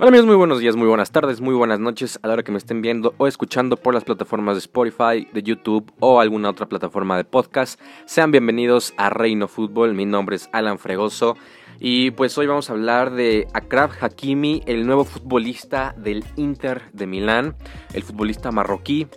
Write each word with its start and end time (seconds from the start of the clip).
Hola 0.00 0.10
amigos, 0.10 0.26
muy 0.26 0.36
buenos 0.36 0.60
días, 0.60 0.76
muy 0.76 0.86
buenas 0.86 1.10
tardes, 1.10 1.40
muy 1.40 1.56
buenas 1.56 1.80
noches 1.80 2.20
a 2.22 2.28
la 2.28 2.34
hora 2.34 2.44
que 2.44 2.52
me 2.52 2.58
estén 2.58 2.82
viendo 2.82 3.14
o 3.18 3.26
escuchando 3.26 3.76
por 3.76 3.94
las 3.94 4.04
plataformas 4.04 4.54
de 4.54 4.60
Spotify, 4.60 5.26
de 5.32 5.42
YouTube 5.42 5.92
o 5.98 6.20
alguna 6.20 6.50
otra 6.50 6.66
plataforma 6.66 7.16
de 7.16 7.24
podcast. 7.24 7.80
Sean 8.04 8.30
bienvenidos 8.30 8.94
a 8.96 9.10
Reino 9.10 9.48
Fútbol, 9.48 9.94
mi 9.94 10.06
nombre 10.06 10.36
es 10.36 10.48
Alan 10.52 10.78
Fregoso 10.78 11.36
y 11.80 12.12
pues 12.12 12.38
hoy 12.38 12.46
vamos 12.46 12.70
a 12.70 12.74
hablar 12.74 13.10
de 13.10 13.48
Akrab 13.52 13.90
Hakimi, 14.00 14.62
el 14.66 14.86
nuevo 14.86 15.04
futbolista 15.04 15.96
del 15.98 16.24
Inter 16.36 16.82
de 16.92 17.08
Milán, 17.08 17.56
el 17.92 18.04
futbolista 18.04 18.52
marroquí, 18.52 19.08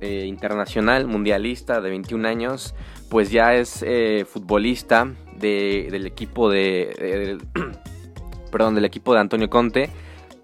eh, 0.00 0.26
internacional, 0.28 1.08
mundialista 1.08 1.80
de 1.80 1.90
21 1.90 2.28
años, 2.28 2.76
pues 3.10 3.32
ya 3.32 3.56
es 3.56 3.82
eh, 3.84 4.24
futbolista 4.30 5.12
del 5.36 6.06
equipo 6.06 6.48
de... 6.48 7.36
perdón, 8.52 8.76
del 8.76 8.84
equipo 8.84 9.12
de 9.12 9.18
Antonio 9.18 9.50
Conte 9.50 9.90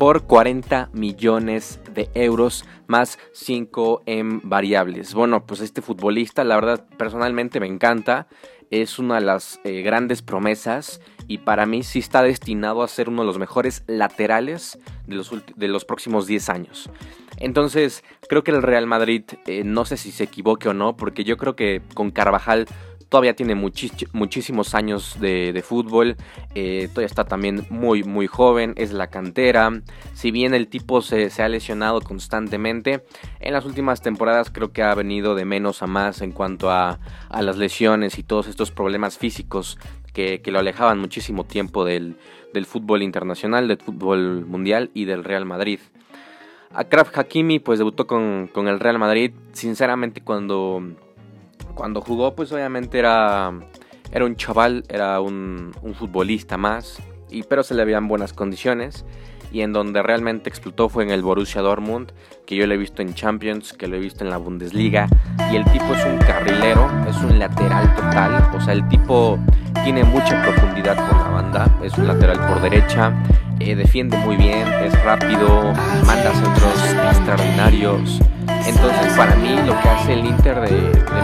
por 0.00 0.22
40 0.22 0.88
millones 0.94 1.78
de 1.92 2.08
euros 2.14 2.64
más 2.86 3.18
5 3.34 4.04
en 4.06 4.40
variables. 4.48 5.12
Bueno, 5.12 5.44
pues 5.44 5.60
este 5.60 5.82
futbolista, 5.82 6.42
la 6.42 6.54
verdad, 6.54 6.86
personalmente 6.96 7.60
me 7.60 7.66
encanta. 7.66 8.26
Es 8.70 8.98
una 8.98 9.16
de 9.16 9.20
las 9.20 9.60
eh, 9.62 9.82
grandes 9.82 10.22
promesas 10.22 11.02
y 11.28 11.36
para 11.36 11.66
mí 11.66 11.82
sí 11.82 11.98
está 11.98 12.22
destinado 12.22 12.82
a 12.82 12.88
ser 12.88 13.10
uno 13.10 13.22
de 13.22 13.26
los 13.26 13.38
mejores 13.38 13.84
laterales 13.88 14.78
de 15.06 15.68
los, 15.68 15.84
próximos 15.84 16.26
10 16.26 16.48
años. 16.48 16.88
Entonces, 17.36 18.02
creo 18.26 18.42
que 18.42 18.52
el 18.52 18.62
Real 18.62 18.86
Madrid, 18.86 19.24
eh, 19.46 19.64
no 19.64 19.84
sé 19.84 19.98
si 19.98 20.12
se 20.12 20.24
equivoque 20.24 20.70
o 20.70 20.72
no, 20.72 20.96
porque 20.96 21.24
yo 21.24 21.36
creo 21.36 21.56
que 21.56 21.82
con 21.92 22.10
Carvajal 22.10 22.66
todavía 23.10 23.34
tiene 23.34 23.56
muchísimos 23.56 24.74
años 24.74 25.18
de, 25.20 25.62
fútbol, 25.66 26.16
eh, 26.54 26.88
todavía 26.88 27.06
está 27.06 27.24
también 27.24 27.66
muy, 27.68 28.04
muy 28.04 28.28
joven, 28.28 28.72
es 28.76 28.92
la 28.92 29.08
cantera. 29.08 29.82
Si 30.14 30.30
bien 30.30 30.54
el 30.54 30.68
tipo 30.68 31.02
se, 31.02 31.28
ha 31.42 31.48
lesionado 31.48 32.00
constantemente, 32.00 33.04
en 33.40 33.52
las 33.52 33.64
últimas 33.64 34.00
temporadas 34.00 34.50
creo 34.50 34.72
que 34.72 34.84
ha 34.84 34.94
venido 34.94 35.34
de 35.34 35.44
menos 35.44 35.82
a 35.82 35.88
más 35.88 36.22
en 36.22 36.30
cuanto 36.30 36.70
a, 36.70 37.00
las 37.40 37.56
lesiones 37.56 38.16
y 38.16 38.22
todos 38.22 38.46
estos 38.46 38.70
problemas 38.70 39.18
físicos 39.18 39.76
que, 40.12 40.40
lo 40.46 40.60
alejaban 40.60 41.00
muchísimo 41.00 41.44
tiempo 41.44 41.84
del, 41.84 42.16
fútbol 42.64 43.02
internacional, 43.02 43.66
del 43.66 43.78
fútbol 43.78 44.46
mundial 44.46 44.92
y 44.94 45.04
del 45.04 45.24
Real 45.24 45.44
Madrid. 45.44 45.80
Akraf 46.72 47.18
Hakimi 47.18 47.58
pues 47.58 47.80
debutó 47.80 48.06
con, 48.06 48.48
con 48.52 48.68
el 48.68 48.78
Real 48.78 49.00
Madrid. 49.00 49.32
Sinceramente 49.52 50.20
cuando 50.20 50.80
cuando 51.74 52.00
jugó, 52.00 52.34
pues 52.34 52.52
obviamente 52.52 52.98
era, 52.98 53.52
era 54.12 54.24
un 54.24 54.36
chaval, 54.36 54.84
era 54.88 55.20
un, 55.20 55.72
futbolista 55.98 56.56
más, 56.56 56.98
y, 57.28 57.42
pero 57.44 57.62
se 57.62 57.74
le 57.74 57.84
veían 57.84 58.08
buenas 58.08 58.32
condiciones. 58.32 59.04
Y 59.52 59.62
en 59.62 59.72
donde 59.72 60.00
realmente 60.00 60.48
explotó 60.48 60.88
fue 60.88 61.02
en 61.02 61.10
el 61.10 61.22
Borussia 61.22 61.60
Dortmund, 61.60 62.12
que 62.46 62.54
yo 62.54 62.68
lo 62.68 62.74
he 62.74 62.76
visto 62.76 63.02
en 63.02 63.14
Champions, 63.14 63.72
que 63.72 63.88
lo 63.88 63.96
he 63.96 63.98
visto 63.98 64.22
en 64.22 64.30
la 64.30 64.36
Bundesliga. 64.36 65.08
Y 65.50 65.56
el 65.56 65.64
tipo 65.64 65.92
es 65.92 66.04
un 66.04 66.18
carrilero, 66.18 66.88
es 67.08 67.16
un 67.16 67.36
lateral 67.36 67.92
total. 67.96 68.48
O 68.54 68.60
sea, 68.60 68.74
el 68.74 68.86
tipo 68.88 69.40
tiene 69.82 70.04
mucha 70.04 70.40
profundidad 70.42 70.94
por 70.94 71.16
la 71.16 71.28
banda, 71.30 71.78
es 71.82 71.96
un 71.98 72.06
lateral 72.06 72.38
por 72.46 72.60
derecha, 72.60 73.12
eh, 73.58 73.74
defiende 73.74 74.16
muy 74.18 74.36
bien, 74.36 74.66
es 74.84 75.04
rápido, 75.04 75.72
manda 76.06 76.32
centros 76.32 76.94
extraordinarios. 77.10 78.20
Entonces 78.66 79.12
para 79.16 79.34
mí 79.36 79.56
lo 79.66 79.78
que 79.80 79.88
hace 79.88 80.12
el 80.12 80.26
Inter 80.26 80.60
de, 80.60 80.70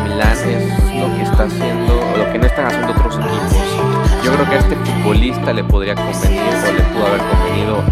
Milán 0.05 0.33
es 0.33 0.95
lo 0.95 1.15
que 1.15 1.23
está 1.23 1.45
haciendo, 1.45 1.95
lo 2.17 2.33
que 2.33 2.39
no 2.39 2.47
están 2.47 2.67
haciendo 2.67 2.93
otros 2.93 3.17
equipos. 3.17 4.25
Yo 4.25 4.33
creo 4.33 4.49
que 4.49 4.55
a 4.57 4.59
este 4.59 4.77
futbolista 4.77 5.53
le 5.53 5.65
podría 5.65 5.95
convenir 5.95 6.41
o 6.41 6.73
le 6.73 6.83
pudo 6.83 7.07
haber 7.07 7.21
convenido 7.21 7.83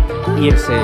irse 0.41 0.75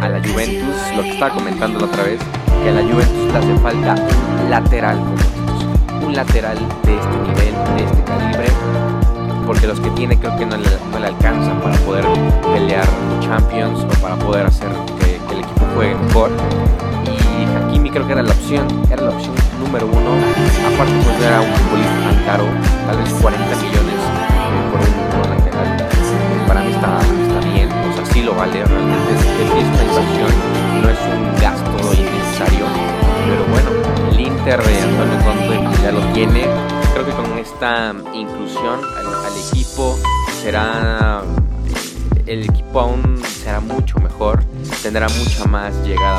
a, 0.00 0.08
la 0.08 0.20
Juventus, 0.20 0.76
lo 0.96 1.02
que 1.02 1.10
estaba 1.10 1.34
comentando 1.34 1.78
la 1.78 1.86
otra 1.86 2.04
vez, 2.04 2.20
que 2.62 2.70
a 2.70 2.72
la 2.72 2.82
Juventus 2.82 3.32
le 3.32 3.38
hace 3.38 3.54
falta 3.58 3.94
un 4.42 4.50
lateral 4.50 4.98
un 6.04 6.14
lateral 6.14 6.58
de 6.84 6.96
este 6.96 7.16
nivel, 7.16 7.54
de 7.76 7.84
este 7.84 8.04
calibre, 8.04 8.46
porque 9.46 9.66
los 9.66 9.80
que 9.80 9.90
tiene 9.90 10.18
creo 10.18 10.36
que 10.36 10.46
no 10.46 10.56
le, 10.56 10.68
no 10.90 11.06
alcanzan 11.06 11.60
para 11.60 11.76
poder 11.78 12.04
pelear 12.52 12.86
era 18.54 19.02
la 19.02 19.10
opción, 19.10 19.34
número 19.58 19.86
uno. 19.86 20.10
Aparte 20.74 20.92
pues 21.02 21.20
era 21.20 21.40
un 21.40 21.52
futbolista 21.54 21.98
tan 22.04 22.24
caro, 22.24 22.44
tal 22.86 22.96
vez 22.98 23.12
40 23.14 23.56
millones 23.56 23.98
por 24.70 24.80
un, 24.80 25.30
lateral. 25.30 25.88
Para 26.46 26.60
mí 26.62 26.72
está, 26.72 27.00
está, 27.00 27.52
bien, 27.52 27.68
o 27.72 27.96
sea, 27.96 28.06
sí 28.06 28.22
lo 28.22 28.34
vale, 28.34 28.64
realmente 28.64 29.12
es, 29.12 29.20
es 29.20 29.68
una 29.72 29.82
inversión, 29.82 30.32
no 30.82 30.88
es 30.90 30.98
un 31.10 31.40
gasto 31.40 31.94
innecesario. 31.94 32.66
Pero 33.26 33.44
bueno, 33.50 33.70
el 34.12 34.20
Inter 34.20 34.62
de 34.62 34.80
Antonio 34.82 35.18
Conte 35.24 35.82
ya 35.82 35.92
lo 35.92 36.00
tiene. 36.12 36.46
Creo 36.92 37.06
que 37.06 37.12
con 37.12 37.38
esta 37.38 37.92
inclusión 38.14 38.80
al 39.24 39.36
equipo 39.36 39.98
será 40.42 41.22
el 42.26 42.44
equipo 42.44 42.80
aún 42.80 43.22
será 43.24 43.60
mucho 43.60 43.98
mejor, 43.98 44.42
tendrá 44.82 45.08
mucha 45.08 45.44
más 45.44 45.74
llegada 45.86 46.18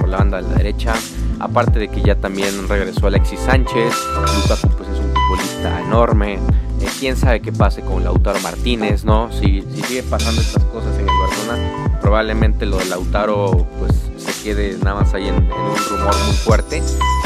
por, 0.00 0.08
la 0.08 0.18
banda 0.18 0.42
de 0.42 0.48
la 0.48 0.54
derecha. 0.54 0.94
Aparte 1.40 1.78
de 1.78 1.88
que 1.88 2.02
ya 2.02 2.14
también 2.14 2.68
regresó 2.68 3.06
Alexis 3.06 3.40
Sánchez, 3.40 3.94
Lukaku 4.14 4.68
pues 4.76 4.90
es 4.90 4.98
un 4.98 5.10
futbolista 5.12 5.80
enorme. 5.80 6.34
Eh, 6.34 6.86
quién 6.98 7.16
sabe 7.16 7.40
qué 7.40 7.50
pase 7.50 7.80
con 7.80 8.04
Lautaro 8.04 8.38
Martínez, 8.40 9.04
¿no? 9.04 9.32
Si, 9.32 9.62
si 9.74 9.82
sigue 9.82 10.02
pasando 10.02 10.40
estas 10.40 10.64
cosas 10.64 10.94
en 10.98 11.08
el 11.08 11.16
Barcelona, 11.18 11.98
probablemente 12.00 12.66
lo 12.66 12.76
de 12.76 12.84
Lautaro 12.86 13.66
pues 13.78 13.92
se 14.18 14.42
quede 14.42 14.76
nada 14.84 15.00
más 15.00 15.14
ahí 15.14 15.28
en, 15.28 15.34
en 15.34 15.52
un 15.52 15.76
rumor 15.88 16.14
muy 16.26 16.36
fuerte. 16.36 16.82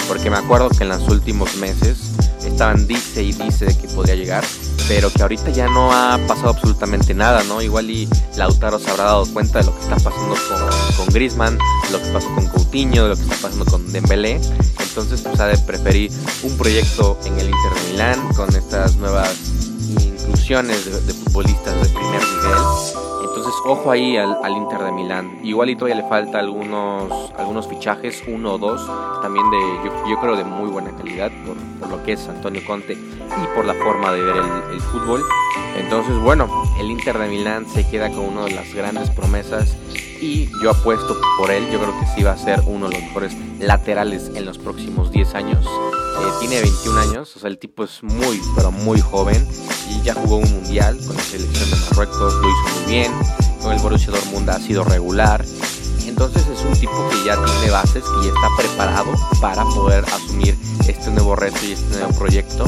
Porque 0.06 0.30
me 0.30 0.36
acuerdo 0.36 0.68
que 0.68 0.84
en 0.84 0.90
los 0.90 1.08
últimos 1.08 1.56
meses 1.56 2.12
estaban 2.44 2.86
dice 2.86 3.22
y 3.22 3.32
dice 3.32 3.66
de 3.66 3.76
que 3.76 3.88
podría 3.88 4.14
llegar 4.14 4.44
pero 4.88 5.10
que 5.10 5.22
ahorita 5.22 5.50
ya 5.50 5.66
no 5.66 5.92
ha 5.92 6.18
pasado 6.26 6.50
absolutamente 6.50 7.14
nada, 7.14 7.42
¿no? 7.44 7.62
Igual 7.62 7.90
y 7.90 8.08
Lautaro 8.36 8.78
se 8.78 8.90
habrá 8.90 9.04
dado 9.04 9.26
cuenta 9.26 9.60
de 9.60 9.66
lo 9.66 9.74
que 9.74 9.82
está 9.82 9.96
pasando 9.96 10.34
con, 10.34 10.96
con 10.96 11.14
Griezmann, 11.14 11.58
lo 11.92 12.02
que 12.02 12.08
pasó 12.10 12.34
con 12.34 12.46
Coutinho, 12.48 13.04
de 13.04 13.08
lo 13.10 13.16
que 13.16 13.22
está 13.22 13.36
pasando 13.36 13.64
con 13.64 13.92
Dembélé, 13.92 14.40
entonces 14.80 15.20
pues 15.22 15.40
ha 15.40 15.46
de 15.46 15.58
preferir 15.58 16.10
un 16.42 16.56
proyecto 16.56 17.18
en 17.24 17.38
el 17.38 17.46
Inter 17.46 17.74
de 17.74 17.90
Milán 17.92 18.34
con 18.34 18.54
estas 18.54 18.96
nuevas 18.96 19.34
inclusiones 20.00 20.84
de, 20.84 21.00
de 21.00 21.12
futbolistas 21.12 21.74
de 21.82 21.88
primer 21.88 22.22
nivel 22.22 23.03
ojo 23.64 23.90
ahí 23.90 24.16
al, 24.16 24.56
Inter 24.56 24.78
de 24.80 24.92
Milán. 24.92 25.38
Igual 25.42 25.70
y 25.70 25.76
todavía 25.76 26.02
le 26.02 26.08
falta 26.08 26.38
algunos, 26.38 27.32
algunos 27.36 27.68
fichajes, 27.68 28.22
uno 28.26 28.54
o 28.54 28.58
dos, 28.58 28.86
también 29.22 29.50
de, 29.50 29.90
yo, 30.10 30.20
creo, 30.20 30.36
de 30.36 30.44
muy 30.44 30.70
buena 30.70 30.90
calidad 30.96 31.30
por, 31.80 31.88
lo 31.88 32.02
que 32.04 32.12
es 32.12 32.28
Antonio 32.28 32.62
Conte 32.66 32.92
y 32.94 33.56
por 33.56 33.64
la 33.64 33.74
forma 33.74 34.12
de 34.12 34.22
ver 34.22 34.36
el, 34.72 34.80
fútbol. 34.80 35.22
Entonces, 35.76 36.16
bueno, 36.18 36.48
el 36.78 36.90
Inter 36.90 37.18
de 37.18 37.28
Milán 37.28 37.66
se 37.66 37.88
queda 37.88 38.08
con 38.10 38.20
una 38.20 38.44
de 38.44 38.52
las 38.52 38.72
grandes 38.74 39.10
promesas 39.10 39.76
y 40.24 40.50
yo 40.62 40.70
apuesto 40.70 41.20
por 41.38 41.50
él. 41.50 41.70
Yo 41.70 41.78
creo 41.78 42.00
que 42.00 42.06
sí 42.14 42.22
va 42.22 42.32
a 42.32 42.38
ser 42.38 42.62
uno 42.66 42.88
de 42.88 42.94
los 42.94 43.02
mejores 43.02 43.36
laterales 43.60 44.30
en 44.34 44.46
los 44.46 44.58
próximos 44.58 45.10
10 45.10 45.34
años. 45.34 45.66
Eh, 45.66 46.32
tiene 46.40 46.62
21 46.62 47.00
años, 47.00 47.36
o 47.36 47.40
sea, 47.40 47.50
el 47.50 47.58
tipo 47.58 47.84
es 47.84 48.02
muy, 48.02 48.40
pero 48.56 48.70
muy 48.70 49.00
joven 49.00 49.46
y 49.90 50.00
ya 50.02 50.14
jugó 50.14 50.36
un 50.36 50.50
mundial 50.50 50.96
con 51.06 51.16
la 51.16 51.22
selección 51.22 51.70
de 51.70 51.76
Marruecos, 51.76 52.34
lo 52.34 52.48
hizo 52.48 52.80
muy 52.80 52.92
bien, 52.92 53.12
con 53.60 53.72
el 53.72 53.80
Borussia 53.80 54.12
Dortmund 54.12 54.48
ha 54.48 54.60
sido 54.60 54.84
regular, 54.84 55.44
entonces 56.06 56.46
es 56.46 56.60
un 56.60 56.72
tipo 56.78 57.08
que 57.10 57.26
ya 57.26 57.34
tiene 57.44 57.70
bases, 57.70 58.04
ya 58.22 58.28
está 58.28 58.48
preparado 58.56 59.12
para 59.40 59.64
poder 59.64 60.04
asumir 60.04 60.56
este 60.86 61.10
nuevo 61.10 61.34
reto 61.34 61.58
y 61.64 61.72
este 61.72 61.98
nuevo 61.98 62.14
proyecto 62.16 62.64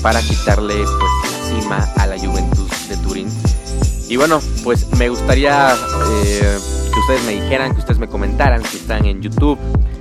para 0.00 0.22
quitarle 0.22 0.76
pues 0.84 1.32
la 1.32 1.60
cima 1.60 1.92
a 1.96 2.06
la 2.06 2.18
Juventus 2.18 2.88
de 2.88 2.96
Turín. 2.98 3.28
Y 4.08 4.16
bueno, 4.16 4.40
pues 4.62 4.86
me 4.96 5.08
gustaría 5.08 5.74
eh, 6.24 6.58
que 6.96 7.00
ustedes 7.00 7.24
me 7.24 7.32
dijeran, 7.32 7.74
que 7.74 7.80
ustedes 7.80 7.98
me 7.98 8.08
comentaran 8.08 8.64
si 8.64 8.78
están 8.78 9.04
en 9.04 9.20
YouTube, 9.20 9.58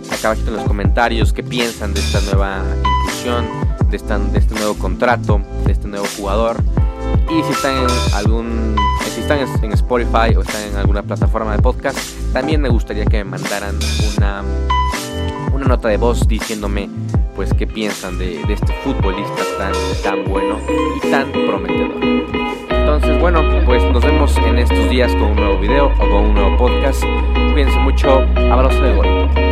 acá 0.09 0.31
abajo 0.31 0.47
en 0.47 0.55
los 0.55 0.63
comentarios, 0.63 1.33
qué 1.33 1.43
piensan 1.43 1.93
de 1.93 1.99
esta 1.99 2.21
nueva 2.21 2.63
inclusión, 3.01 3.45
de, 3.89 4.31
de 4.31 4.39
este 4.39 4.55
nuevo 4.55 4.75
contrato, 4.75 5.41
de 5.65 5.73
este 5.73 5.89
nuevo 5.89 6.05
jugador. 6.15 6.55
Y 7.29 7.43
si 7.43 7.51
están 7.51 7.75
en 7.75 7.87
algún 8.13 8.75
si 9.13 9.19
están 9.19 9.39
en 9.39 9.73
Spotify 9.73 10.35
o 10.37 10.41
están 10.41 10.61
en 10.69 10.77
alguna 10.77 11.03
plataforma 11.03 11.51
de 11.51 11.61
podcast, 11.61 11.97
también 12.31 12.61
me 12.61 12.69
gustaría 12.69 13.05
que 13.05 13.25
me 13.25 13.31
mandaran 13.31 13.77
una, 14.15 14.41
una 15.53 15.65
nota 15.65 15.89
de 15.89 15.97
voz 15.97 16.25
diciéndome 16.29 16.89
pues 17.35 17.53
qué 17.53 17.67
piensan 17.67 18.17
de, 18.17 18.41
este 18.41 18.73
futbolista 18.85 19.43
tan, 19.57 19.73
tan 20.01 20.23
bueno 20.31 20.59
y 20.95 21.11
tan 21.11 21.29
prometedor. 21.31 22.04
Entonces, 22.95 23.19
bueno, 23.19 23.43
pues 23.65 23.83
nos 23.91 24.05
vemos 24.05 24.37
en 24.37 24.57
estos 24.57 24.89
días 24.89 25.11
con 25.15 25.23
un 25.23 25.35
nuevo 25.35 25.59
video 25.59 25.87
o 25.87 26.09
con 26.09 26.27
un 26.27 26.33
nuevo 26.33 26.55
podcast. 26.55 27.03
Cuídense 27.51 27.77
mucho, 27.79 28.21
abrazo 28.49 28.81
de 28.81 28.95
gol. 28.95 29.44